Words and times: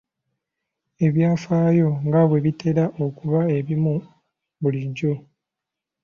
Ebyafaayo 1.05 1.89
nga 2.07 2.21
bwe 2.29 2.39
bitera 2.45 2.83
okuba 3.05 3.39
ebimu 3.57 3.95
bulijjo. 4.61 5.13